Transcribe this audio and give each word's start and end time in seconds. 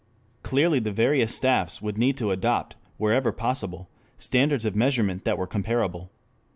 Clearly 0.41 0.79
the 0.79 0.91
various 0.91 1.35
staffs 1.35 1.79
would 1.79 1.95
need 1.95 2.17
to 2.17 2.31
adopt, 2.31 2.75
wherever 2.97 3.31
possible, 3.31 3.87
standards 4.17 4.65
of 4.65 4.75
measurement 4.75 5.25
that 5.25 5.37
were 5.37 5.45
comparable. 5.45 6.09